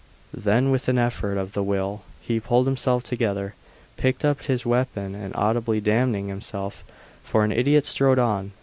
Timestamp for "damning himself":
5.79-6.83